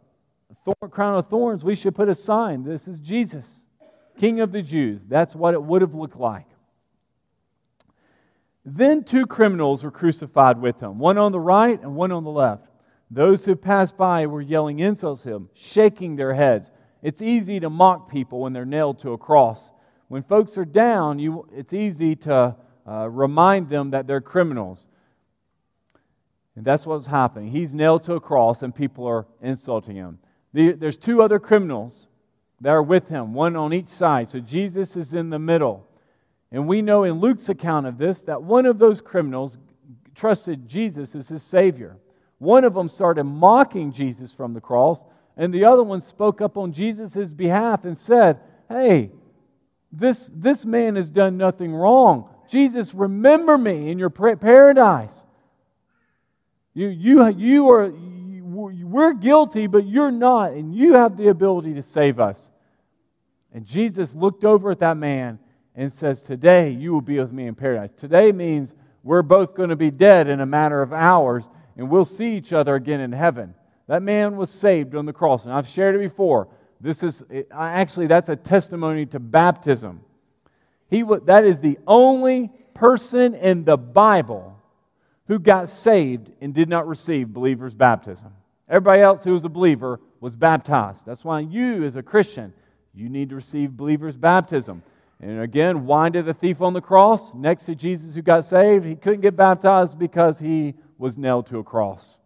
thorn, 0.65 0.91
crown 0.91 1.15
of 1.17 1.27
thorns, 1.29 1.65
we 1.65 1.75
should 1.75 1.95
put 1.95 2.11
a 2.11 2.15
sign. 2.15 2.65
This 2.65 2.87
is 2.87 3.01
Jesus, 3.01 3.65
King 4.19 4.41
of 4.41 4.53
the 4.53 4.61
Jews. 4.61 5.07
That's 5.07 5.35
what 5.35 5.55
it 5.55 5.63
would 5.63 5.81
have 5.81 5.95
looked 5.95 6.19
like. 6.19 6.47
Then 8.67 9.03
two 9.03 9.27
criminals 9.27 9.85
were 9.85 9.91
crucified 9.91 10.61
with 10.61 10.83
him, 10.83 10.99
one 10.99 11.17
on 11.17 11.33
the 11.33 11.41
right 11.41 11.81
and 11.81 11.97
one 11.97 12.13
on 12.13 12.25
the 12.25 12.31
left. 12.31 12.67
Those 13.11 13.47
who 13.47 13.57
passed 13.57 13.97
by 13.97 14.27
were 14.27 14.43
yelling 14.43 14.81
insults 14.81 15.25
at 15.27 15.33
him, 15.33 15.49
shaking 15.55 16.17
their 16.17 16.35
heads. 16.35 16.71
It's 17.01 17.23
easy 17.23 17.59
to 17.61 17.71
mock 17.71 18.11
people 18.11 18.41
when 18.41 18.53
they're 18.53 18.67
nailed 18.67 18.99
to 18.99 19.13
a 19.13 19.19
cross. 19.19 19.71
When 20.09 20.23
folks 20.23 20.57
are 20.57 20.65
down, 20.65 21.19
you, 21.19 21.49
it's 21.53 21.73
easy 21.73 22.15
to 22.17 22.57
uh, 22.87 23.09
remind 23.09 23.69
them 23.69 23.91
that 23.91 24.07
they're 24.07 24.21
criminals. 24.21 24.87
And 26.55 26.65
that's 26.65 26.87
what's 26.87 27.09
happening. 27.09 27.51
He's 27.51 27.75
nailed 27.75 28.05
to 28.05 28.15
a 28.15 28.21
cross, 28.21 28.63
and 28.63 28.75
people 28.75 29.07
are 29.07 29.27
insulting 29.43 29.97
him. 29.97 30.19
There's 30.53 30.97
two 30.97 31.21
other 31.21 31.39
criminals 31.39 32.07
that 32.63 32.71
are 32.71 32.83
with 32.83 33.09
him, 33.09 33.35
one 33.35 33.57
on 33.57 33.75
each 33.75 33.89
side. 33.89 34.31
So 34.31 34.41
Jesus 34.41 34.97
is 34.97 35.13
in 35.13 35.29
the 35.29 35.39
middle. 35.39 35.87
And 36.51 36.67
we 36.67 36.81
know 36.81 37.05
in 37.05 37.21
Luke's 37.21 37.49
account 37.49 37.87
of 37.87 37.99
this 37.99 38.23
that 38.23 38.43
one 38.43 38.65
of 38.65 38.79
those 38.79 39.03
criminals 39.03 39.59
trusted 40.15 40.67
Jesus 40.67 41.15
as 41.15 41.29
his 41.29 41.43
Savior. 41.43 41.99
One 42.39 42.65
of 42.65 42.73
them 42.73 42.89
started 42.89 43.25
mocking 43.25 43.93
Jesus 43.93 44.33
from 44.33 44.55
the 44.55 44.61
cross, 44.61 45.05
and 45.37 45.53
the 45.53 45.65
other 45.65 45.83
one 45.83 46.01
spoke 46.01 46.41
up 46.41 46.57
on 46.57 46.73
Jesus' 46.73 47.35
behalf 47.35 47.85
and 47.85 47.99
said, 47.99 48.41
Hey, 48.69 49.11
this, 49.93 50.31
this 50.35 50.65
man 50.65 50.97
has 50.97 51.11
done 51.11 51.37
nothing 51.37 51.75
wrong. 51.75 52.29
Jesus, 52.49 52.95
remember 52.95 53.57
me 53.57 53.91
in 53.91 53.99
your 53.99 54.11
paradise. 54.11 55.25
You, 56.75 56.89
you, 56.89 57.29
you 57.31 57.71
are, 57.71 57.87
you, 57.87 58.45
we're 58.45 59.15
guilty, 59.15 59.67
but 59.67 59.87
you're 59.87 60.11
not, 60.11 60.53
and 60.53 60.75
you 60.75 60.95
have 60.95 61.17
the 61.17 61.29
ability 61.29 61.75
to 61.75 61.83
save 61.83 62.21
us. 62.21 62.51
And 63.53 63.65
Jesus 63.65 64.15
looked 64.15 64.45
over 64.45 64.71
at 64.71 64.81
that 64.81 64.97
man 64.97 65.39
and 65.75 65.93
says, 65.93 66.23
Today 66.23 66.71
you 66.71 66.93
will 66.93 67.01
be 67.01 67.19
with 67.19 67.33
me 67.33 67.47
in 67.47 67.55
paradise. 67.55 67.91
Today 67.97 68.33
means 68.33 68.75
we're 69.03 69.23
both 69.23 69.55
going 69.55 69.71
to 69.71 69.77
be 69.77 69.91
dead 69.91 70.29
in 70.29 70.41
a 70.41 70.47
matter 70.47 70.83
of 70.83 70.93
hours, 70.93 71.49
and 71.77 71.89
we'll 71.89 72.05
see 72.05 72.37
each 72.37 72.53
other 72.53 72.75
again 72.75 73.01
in 73.01 73.13
heaven. 73.13 73.55
That 73.87 74.03
man 74.03 74.37
was 74.37 74.51
saved 74.51 74.95
on 74.95 75.07
the 75.07 75.13
cross, 75.13 75.45
and 75.45 75.55
I've 75.55 75.69
shared 75.69 75.95
it 75.95 76.01
before. 76.01 76.49
This 76.87 77.03
is 77.03 77.25
actually 77.51 78.07
that's 78.07 78.29
a 78.29 78.37
testimony 78.37 79.07
to 79.07 79.19
baptism. 79.19 80.03
He 80.89 81.03
that 81.25 81.45
is 81.45 81.59
the 81.59 81.81
only 81.85 82.53
person 82.75 83.35
in 83.35 83.65
the 83.65 83.77
Bible 83.77 84.57
who 85.27 85.41
got 85.41 85.69
saved 85.69 86.31
and 86.41 86.55
did 86.55 86.69
not 86.69 86.87
receive 86.87 87.33
believer's 87.33 87.75
baptism. 87.75 88.33
Everybody 88.69 89.03
else 89.03 89.25
who 89.25 89.33
was 89.33 89.45
a 89.45 89.49
believer 89.49 89.99
was 90.21 90.37
baptized. 90.37 91.05
That's 91.05 91.25
why 91.25 91.41
you, 91.41 91.83
as 91.83 91.97
a 91.97 92.05
Christian, 92.05 92.53
you 92.95 93.09
need 93.09 93.31
to 93.31 93.35
receive 93.35 93.77
believer's 93.77 94.17
baptism. 94.17 94.85
And 95.19 95.41
again, 95.41 95.87
why 95.87 96.09
did 96.09 96.27
the 96.27 96.35
thief 96.35 96.61
on 96.61 96.73
the 96.73 96.81
cross 96.81 97.35
next 97.35 97.65
to 97.65 97.75
Jesus 97.75 98.15
who 98.15 98.23
got 98.23 98.45
saved? 98.45 98.85
He 98.85 98.95
couldn't 98.95 99.23
get 99.23 99.35
baptized 99.35 99.99
because 99.99 100.39
he 100.39 100.75
was 100.99 101.19
nailed 101.19 101.49
to 101.49 101.59
a 101.59 101.65
cross. 101.65 102.21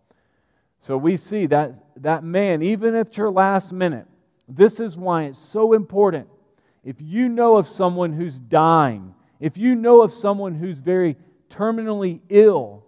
So 0.80 0.98
we 0.98 1.16
see 1.16 1.46
that 1.46 1.82
that 2.02 2.24
man, 2.24 2.60
even 2.60 2.94
at 2.94 3.16
your 3.16 3.30
last 3.30 3.72
minute, 3.72 4.06
this 4.50 4.80
is 4.80 4.96
why 4.96 5.24
it's 5.24 5.38
so 5.38 5.72
important. 5.72 6.28
If 6.84 6.96
you 7.00 7.28
know 7.28 7.56
of 7.56 7.68
someone 7.68 8.12
who's 8.12 8.38
dying, 8.40 9.14
if 9.38 9.56
you 9.56 9.74
know 9.74 10.02
of 10.02 10.12
someone 10.12 10.54
who's 10.54 10.78
very 10.78 11.16
terminally 11.48 12.20
ill, 12.28 12.84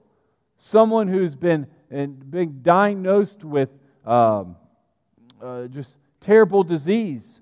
someone 0.57 1.09
who's 1.09 1.35
been, 1.35 1.67
been 1.89 2.61
diagnosed 2.63 3.45
with 3.45 3.71
um, 4.05 4.57
uh, 5.41 5.67
just 5.67 5.99
terrible 6.21 6.63
disease, 6.63 7.41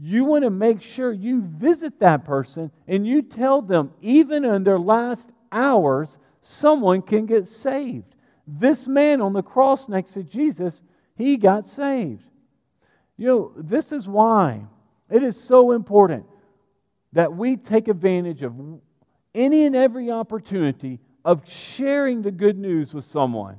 you 0.00 0.24
want 0.24 0.44
to 0.44 0.50
make 0.50 0.80
sure 0.80 1.12
you 1.12 1.42
visit 1.42 1.98
that 2.00 2.24
person 2.24 2.70
and 2.86 3.06
you 3.06 3.22
tell 3.22 3.62
them, 3.62 3.92
even 4.00 4.44
in 4.44 4.64
their 4.64 4.78
last 4.78 5.30
hours, 5.50 6.18
someone 6.40 7.02
can 7.02 7.26
get 7.26 7.48
saved. 7.48 8.14
This 8.46 8.86
man 8.86 9.20
on 9.20 9.32
the 9.32 9.42
cross 9.42 9.88
next 9.88 10.12
to 10.12 10.22
Jesus, 10.22 10.82
he 11.16 11.36
got 11.36 11.66
saved. 11.66 12.27
You 13.18 13.26
know, 13.26 13.52
this 13.56 13.92
is 13.92 14.08
why 14.08 14.62
it 15.10 15.22
is 15.22 15.38
so 15.38 15.72
important 15.72 16.24
that 17.12 17.36
we 17.36 17.56
take 17.56 17.88
advantage 17.88 18.42
of 18.42 18.54
any 19.34 19.66
and 19.66 19.76
every 19.76 20.10
opportunity 20.10 21.00
of 21.24 21.42
sharing 21.50 22.22
the 22.22 22.30
good 22.30 22.56
news 22.56 22.94
with 22.94 23.04
someone. 23.04 23.56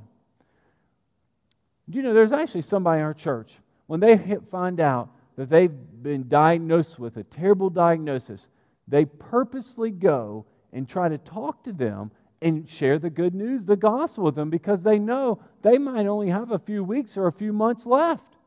You 1.87 2.01
know 2.01 2.13
there's 2.13 2.31
actually 2.31 2.61
somebody 2.61 2.99
in 2.99 3.05
our 3.05 3.13
church, 3.13 3.57
when 3.87 3.99
they 3.99 4.37
find 4.49 4.79
out 4.79 5.09
that 5.35 5.49
they've 5.49 5.73
been 6.01 6.27
diagnosed 6.27 6.99
with 6.99 7.17
a 7.17 7.23
terrible 7.23 7.69
diagnosis, 7.69 8.47
they 8.87 9.05
purposely 9.05 9.91
go 9.91 10.45
and 10.71 10.87
try 10.87 11.09
to 11.09 11.17
talk 11.17 11.63
to 11.63 11.73
them 11.73 12.11
and 12.41 12.69
share 12.69 12.99
the 12.99 13.09
good 13.09 13.33
news, 13.33 13.65
the 13.65 13.75
gospel 13.75 14.23
with 14.23 14.35
them, 14.35 14.49
because 14.49 14.83
they 14.83 14.99
know 14.99 15.41
they 15.61 15.77
might 15.77 16.05
only 16.05 16.29
have 16.29 16.51
a 16.51 16.59
few 16.59 16.83
weeks 16.83 17.17
or 17.17 17.27
a 17.27 17.31
few 17.31 17.51
months 17.51 17.85
left. 17.85 18.37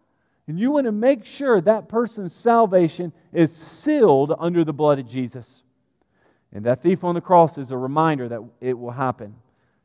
And 0.52 0.61
you 0.61 0.71
want 0.71 0.85
to 0.85 0.92
make 0.92 1.25
sure 1.25 1.62
that 1.62 1.88
person's 1.88 2.35
salvation 2.35 3.14
is 3.32 3.56
sealed 3.56 4.35
under 4.38 4.64
the 4.64 4.75
blood 4.75 4.99
of 4.99 5.09
Jesus. 5.09 5.62
And 6.52 6.66
that 6.66 6.82
thief 6.82 7.04
on 7.04 7.14
the 7.14 7.23
cross 7.23 7.56
is 7.56 7.71
a 7.71 7.76
reminder 7.78 8.28
that 8.28 8.42
it 8.61 8.78
will 8.78 8.90
happen, 8.90 9.35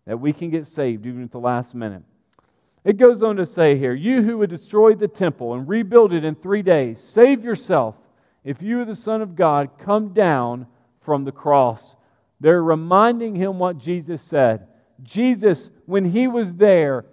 that 0.07 0.19
we 0.19 0.33
can 0.33 0.50
get 0.50 0.67
saved 0.67 1.05
even 1.05 1.24
at 1.24 1.31
the 1.31 1.39
last 1.39 1.74
minute. 1.74 2.03
It 2.83 2.97
goes 2.97 3.24
on 3.24 3.38
to 3.38 3.45
say 3.45 3.77
here, 3.77 3.93
You 3.93 4.24
who 4.24 4.39
would 4.39 4.50
destroy 4.50 4.93
the 4.93 5.07
temple 5.07 5.53
and 5.53 5.69
rebuild 5.69 6.12
it 6.12 6.25
in 6.25 6.36
three 6.36 6.63
days, 6.63 7.00
save 7.00 7.45
yourself. 7.45 7.95
If 8.43 8.62
you 8.62 8.81
are 8.81 8.86
the 8.86 8.93
Son 8.93 9.21
of 9.21 9.38
God, 9.38 9.69
come 9.79 10.09
down 10.09 10.67
from 11.00 11.24
the 11.24 11.31
cross. 11.31 11.95
They're 12.41 12.62
reminding 12.62 13.36
him 13.36 13.57
what 13.57 13.77
Jesus 13.77 14.21
said. 14.21 14.67
Jesus, 15.01 15.71
when 15.86 16.12
he 16.12 16.27
was 16.27 16.55
there 16.55 17.05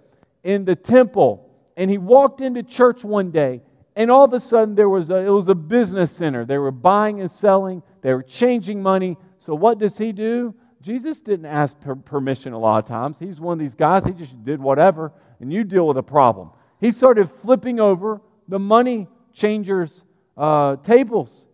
in 0.43 0.65
the 0.65 0.75
temple 0.75 1.44
and 1.77 1.89
he 1.89 1.97
walked 1.97 2.41
into 2.41 2.63
church 2.63 3.03
one 3.03 3.31
day, 3.31 3.61
and 3.95 4.11
all 4.11 4.25
of 4.25 4.33
a 4.33 4.39
sudden 4.39 4.75
there 4.75 4.89
was 4.89 5.09
a, 5.09 5.17
it 5.17 5.29
was 5.29 5.47
a 5.47 5.55
business 5.55 6.11
center. 6.11 6.45
They 6.45 6.57
were 6.57 6.71
buying 6.71 7.21
and 7.21 7.29
selling, 7.29 7.83
they 8.01 8.13
were 8.13 8.23
changing 8.23 8.81
money, 8.81 9.17
so, 9.45 9.53
what 9.53 9.77
does 9.77 9.95
he 9.95 10.11
do? 10.11 10.55
Jesus 10.81 11.21
didn't 11.21 11.45
ask 11.45 11.79
per- 11.79 11.93
permission 11.93 12.53
a 12.53 12.57
lot 12.57 12.79
of 12.79 12.85
times. 12.85 13.19
He's 13.19 13.39
one 13.39 13.53
of 13.53 13.59
these 13.59 13.75
guys, 13.75 14.03
he 14.03 14.11
just 14.11 14.43
did 14.43 14.59
whatever, 14.59 15.11
and 15.39 15.53
you 15.53 15.63
deal 15.63 15.87
with 15.87 15.97
a 15.97 16.03
problem. 16.03 16.49
He 16.81 16.89
started 16.89 17.29
flipping 17.29 17.79
over 17.79 18.21
the 18.47 18.57
money 18.57 19.07
changers' 19.33 20.03
uh, 20.35 20.77
tables 20.77 21.45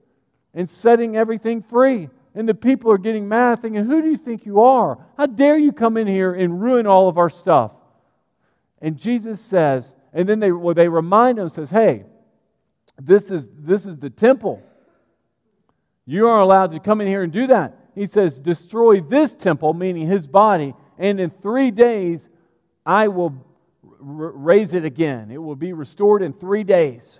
and 0.53 0.69
setting 0.69 1.17
everything 1.17 1.61
free. 1.61 2.09
And 2.33 2.47
the 2.47 2.55
people 2.55 2.89
are 2.93 2.97
getting 2.97 3.27
mad, 3.27 3.61
thinking, 3.61 3.83
Who 3.83 4.01
do 4.01 4.07
you 4.07 4.15
think 4.15 4.45
you 4.45 4.61
are? 4.61 4.97
How 5.17 5.25
dare 5.25 5.57
you 5.57 5.73
come 5.73 5.97
in 5.97 6.07
here 6.07 6.33
and 6.33 6.61
ruin 6.61 6.87
all 6.87 7.09
of 7.09 7.17
our 7.17 7.29
stuff? 7.29 7.73
And 8.81 8.95
Jesus 8.95 9.41
says, 9.41 9.95
and 10.13 10.27
then 10.27 10.39
they, 10.39 10.51
well, 10.51 10.73
they 10.73 10.87
remind 10.87 11.39
him, 11.39 11.49
says, 11.49 11.69
Hey, 11.69 12.05
this 12.99 13.31
is, 13.31 13.49
this 13.57 13.85
is 13.85 13.97
the 13.97 14.09
temple. 14.09 14.61
You 16.05 16.27
aren't 16.27 16.43
allowed 16.43 16.71
to 16.71 16.79
come 16.79 17.01
in 17.01 17.07
here 17.07 17.23
and 17.23 17.31
do 17.31 17.47
that 17.47 17.77
he 17.95 18.07
says, 18.07 18.39
Destroy 18.39 19.01
this 19.01 19.35
temple, 19.35 19.73
meaning 19.73 20.07
his 20.07 20.27
body, 20.27 20.73
and 20.97 21.19
in 21.19 21.29
three 21.29 21.71
days 21.71 22.29
I 22.85 23.07
will 23.07 23.45
r- 23.83 24.31
raise 24.31 24.73
it 24.73 24.85
again. 24.85 25.31
It 25.31 25.37
will 25.37 25.55
be 25.55 25.73
restored 25.73 26.21
in 26.21 26.33
three 26.33 26.63
days. 26.63 27.19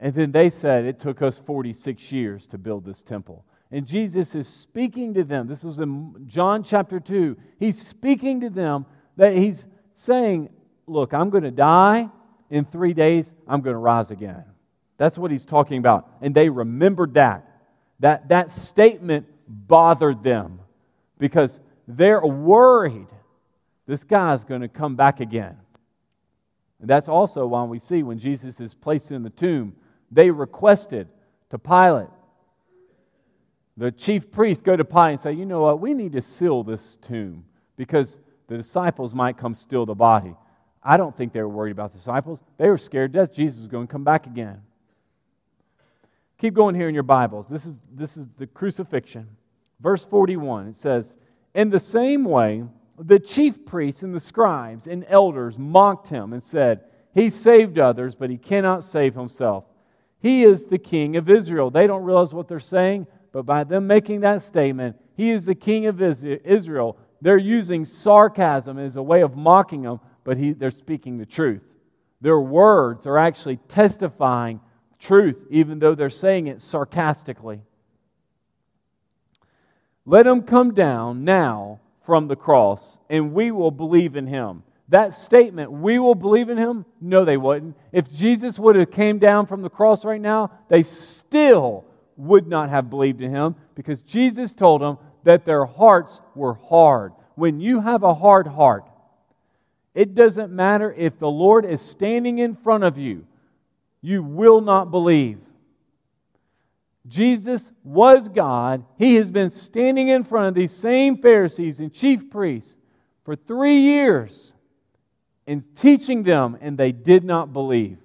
And 0.00 0.14
then 0.14 0.32
they 0.32 0.50
said, 0.50 0.84
It 0.84 0.98
took 0.98 1.22
us 1.22 1.38
46 1.38 2.12
years 2.12 2.46
to 2.48 2.58
build 2.58 2.84
this 2.84 3.02
temple. 3.02 3.44
And 3.70 3.86
Jesus 3.86 4.34
is 4.34 4.46
speaking 4.46 5.14
to 5.14 5.24
them. 5.24 5.48
This 5.48 5.64
was 5.64 5.78
in 5.78 6.26
John 6.26 6.62
chapter 6.62 7.00
2. 7.00 7.36
He's 7.58 7.84
speaking 7.84 8.40
to 8.40 8.50
them 8.50 8.86
that 9.16 9.36
he's 9.36 9.66
saying, 9.92 10.50
Look, 10.86 11.14
I'm 11.14 11.30
going 11.30 11.44
to 11.44 11.50
die. 11.50 12.10
In 12.50 12.64
three 12.64 12.92
days, 12.92 13.32
I'm 13.48 13.62
going 13.62 13.74
to 13.74 13.78
rise 13.78 14.10
again. 14.10 14.44
That's 14.96 15.18
what 15.18 15.30
he's 15.30 15.44
talking 15.44 15.78
about. 15.78 16.08
And 16.20 16.34
they 16.34 16.48
remembered 16.48 17.14
that. 17.14 17.50
That, 18.00 18.28
that 18.28 18.50
statement 18.50 19.26
bothered 19.48 20.22
them 20.22 20.60
because 21.18 21.58
they're 21.88 22.24
worried 22.24 23.08
this 23.86 24.04
guy's 24.04 24.44
going 24.44 24.62
to 24.62 24.68
come 24.68 24.96
back 24.96 25.20
again. 25.20 25.56
And 26.80 26.88
that's 26.88 27.08
also 27.08 27.46
why 27.46 27.64
we 27.64 27.78
see 27.78 28.02
when 28.02 28.18
Jesus 28.18 28.60
is 28.60 28.74
placed 28.74 29.10
in 29.10 29.22
the 29.22 29.30
tomb, 29.30 29.74
they 30.10 30.30
requested 30.30 31.08
to 31.50 31.58
Pilate, 31.58 32.08
the 33.76 33.90
chief 33.90 34.30
priests 34.30 34.62
go 34.62 34.76
to 34.76 34.84
Pilate 34.84 35.10
and 35.10 35.20
say, 35.20 35.32
You 35.32 35.46
know 35.46 35.62
what? 35.62 35.80
We 35.80 35.94
need 35.94 36.12
to 36.12 36.22
seal 36.22 36.62
this 36.62 36.96
tomb 36.96 37.44
because 37.76 38.20
the 38.46 38.56
disciples 38.56 39.14
might 39.14 39.36
come 39.36 39.54
steal 39.54 39.86
the 39.86 39.94
body. 39.94 40.34
I 40.84 40.96
don't 40.96 41.16
think 41.16 41.32
they 41.32 41.40
were 41.40 41.48
worried 41.48 41.72
about 41.72 41.92
the 41.92 41.98
disciples. 41.98 42.40
They 42.58 42.68
were 42.68 42.76
scared 42.76 43.12
to 43.14 43.20
death 43.20 43.32
Jesus 43.34 43.60
was 43.60 43.68
going 43.68 43.86
to 43.86 43.90
come 43.90 44.04
back 44.04 44.26
again. 44.26 44.60
Keep 46.38 46.54
going 46.54 46.74
here 46.74 46.88
in 46.88 46.94
your 46.94 47.04
Bibles. 47.04 47.46
This 47.46 47.64
is, 47.64 47.78
this 47.92 48.16
is 48.16 48.28
the 48.36 48.46
crucifixion. 48.46 49.28
Verse 49.80 50.04
41, 50.04 50.68
it 50.68 50.76
says, 50.76 51.14
In 51.54 51.70
the 51.70 51.80
same 51.80 52.24
way, 52.24 52.64
the 52.98 53.18
chief 53.18 53.64
priests 53.64 54.02
and 54.02 54.14
the 54.14 54.20
scribes 54.20 54.86
and 54.86 55.06
elders 55.08 55.58
mocked 55.58 56.08
him 56.08 56.32
and 56.32 56.42
said, 56.42 56.84
He 57.14 57.30
saved 57.30 57.78
others, 57.78 58.14
but 58.14 58.30
he 58.30 58.36
cannot 58.36 58.84
save 58.84 59.14
himself. 59.14 59.64
He 60.20 60.42
is 60.42 60.66
the 60.66 60.78
king 60.78 61.16
of 61.16 61.30
Israel. 61.30 61.70
They 61.70 61.86
don't 61.86 62.04
realize 62.04 62.34
what 62.34 62.48
they're 62.48 62.60
saying, 62.60 63.06
but 63.32 63.44
by 63.44 63.64
them 63.64 63.86
making 63.86 64.20
that 64.20 64.42
statement, 64.42 64.96
He 65.16 65.30
is 65.30 65.44
the 65.44 65.54
king 65.54 65.86
of 65.86 66.00
Israel, 66.02 66.98
they're 67.20 67.38
using 67.38 67.84
sarcasm 67.86 68.78
as 68.78 68.96
a 68.96 69.02
way 69.02 69.22
of 69.22 69.34
mocking 69.36 69.84
him, 69.84 69.98
but 70.24 70.36
he, 70.36 70.52
they're 70.52 70.70
speaking 70.70 71.18
the 71.18 71.26
truth. 71.26 71.62
Their 72.20 72.40
words 72.40 73.06
are 73.06 73.18
actually 73.18 73.58
testifying 73.68 74.60
truth, 74.98 75.36
even 75.50 75.78
though 75.78 75.94
they're 75.94 76.10
saying 76.10 76.46
it 76.46 76.62
sarcastically. 76.62 77.60
Let 80.06 80.26
him 80.26 80.42
come 80.42 80.74
down 80.74 81.24
now 81.24 81.80
from 82.04 82.28
the 82.28 82.36
cross, 82.36 82.98
and 83.08 83.32
we 83.32 83.50
will 83.50 83.70
believe 83.70 84.16
in 84.16 84.26
him. 84.26 84.62
That 84.88 85.14
statement, 85.14 85.72
we 85.72 85.98
will 85.98 86.14
believe 86.14 86.50
in 86.50 86.58
him? 86.58 86.84
No, 87.00 87.24
they 87.24 87.38
wouldn't. 87.38 87.76
If 87.90 88.12
Jesus 88.12 88.58
would 88.58 88.76
have 88.76 88.90
came 88.90 89.18
down 89.18 89.46
from 89.46 89.62
the 89.62 89.70
cross 89.70 90.04
right 90.04 90.20
now, 90.20 90.50
they 90.68 90.82
still 90.82 91.84
would 92.16 92.46
not 92.46 92.68
have 92.68 92.90
believed 92.90 93.22
in 93.22 93.30
him 93.30 93.56
because 93.74 94.02
Jesus 94.02 94.52
told 94.52 94.82
them 94.82 94.98
that 95.24 95.46
their 95.46 95.64
hearts 95.64 96.20
were 96.34 96.54
hard. 96.54 97.12
When 97.34 97.60
you 97.60 97.80
have 97.80 98.02
a 98.02 98.14
hard 98.14 98.46
heart, 98.46 98.84
it 99.94 100.14
doesn't 100.14 100.52
matter 100.52 100.92
if 100.92 101.18
the 101.18 101.30
Lord 101.30 101.64
is 101.64 101.80
standing 101.80 102.38
in 102.38 102.56
front 102.56 102.84
of 102.84 102.98
you, 102.98 103.26
you 104.00 104.22
will 104.22 104.60
not 104.60 104.90
believe. 104.90 105.38
Jesus 107.06 107.70
was 107.82 108.28
God. 108.28 108.84
He 108.98 109.16
has 109.16 109.30
been 109.30 109.50
standing 109.50 110.08
in 110.08 110.24
front 110.24 110.48
of 110.48 110.54
these 110.54 110.72
same 110.72 111.18
Pharisees 111.18 111.78
and 111.78 111.92
chief 111.92 112.30
priests 112.30 112.76
for 113.24 113.36
three 113.36 113.76
years 113.76 114.52
and 115.46 115.62
teaching 115.76 116.22
them, 116.22 116.56
and 116.60 116.78
they 116.78 116.92
did 116.92 117.22
not 117.24 117.52
believe. 117.52 117.98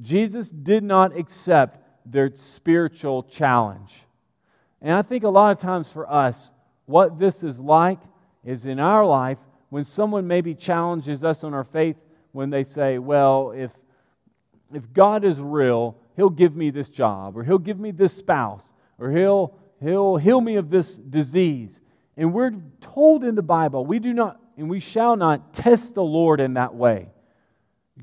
Jesus 0.00 0.50
did 0.50 0.84
not 0.84 1.16
accept 1.16 1.80
their 2.04 2.30
spiritual 2.36 3.24
challenge. 3.24 4.02
And 4.80 4.92
I 4.92 5.02
think 5.02 5.24
a 5.24 5.28
lot 5.28 5.50
of 5.50 5.58
times 5.58 5.90
for 5.90 6.10
us, 6.10 6.50
what 6.84 7.18
this 7.18 7.42
is 7.42 7.58
like 7.58 7.98
is 8.44 8.64
in 8.64 8.78
our 8.78 9.04
life 9.04 9.38
when 9.68 9.84
someone 9.84 10.26
maybe 10.26 10.54
challenges 10.54 11.24
us 11.24 11.44
on 11.44 11.54
our 11.54 11.64
faith 11.64 11.96
when 12.32 12.50
they 12.50 12.64
say, 12.64 12.98
well, 12.98 13.52
if, 13.52 13.70
if 14.72 14.92
God 14.92 15.24
is 15.24 15.40
real, 15.40 15.96
he'll 16.16 16.30
give 16.30 16.54
me 16.54 16.70
this 16.70 16.88
job, 16.88 17.36
or 17.36 17.44
he'll 17.44 17.58
give 17.58 17.78
me 17.78 17.90
this 17.90 18.12
spouse, 18.12 18.72
or 18.98 19.10
he'll, 19.10 19.54
he'll 19.80 20.16
heal 20.16 20.40
me 20.40 20.56
of 20.56 20.70
this 20.70 20.96
disease. 20.96 21.80
And 22.16 22.32
we're 22.32 22.52
told 22.80 23.24
in 23.24 23.34
the 23.34 23.42
Bible, 23.42 23.84
we 23.84 23.98
do 23.98 24.12
not, 24.12 24.40
and 24.56 24.70
we 24.70 24.80
shall 24.80 25.16
not 25.16 25.52
test 25.52 25.94
the 25.94 26.02
Lord 26.02 26.40
in 26.40 26.54
that 26.54 26.74
way. 26.74 27.10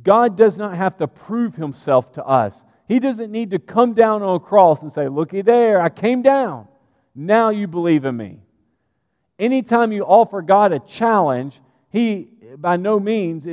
God 0.01 0.35
does 0.35 0.57
not 0.57 0.75
have 0.75 0.97
to 0.97 1.07
prove 1.07 1.55
himself 1.55 2.11
to 2.13 2.25
us. 2.25 2.63
He 2.87 2.99
doesn't 2.99 3.31
need 3.31 3.51
to 3.51 3.59
come 3.59 3.93
down 3.93 4.21
on 4.21 4.35
a 4.35 4.39
cross 4.39 4.81
and 4.81 4.91
say, 4.91 5.07
Looky 5.07 5.41
there, 5.41 5.81
I 5.81 5.89
came 5.89 6.21
down. 6.21 6.67
Now 7.15 7.49
you 7.49 7.67
believe 7.67 8.05
in 8.05 8.17
me. 8.17 8.39
Anytime 9.39 9.91
you 9.91 10.03
offer 10.03 10.41
God 10.41 10.71
a 10.71 10.79
challenge, 10.79 11.59
He 11.91 12.29
by 12.57 12.77
no 12.77 12.99
means 12.99 13.47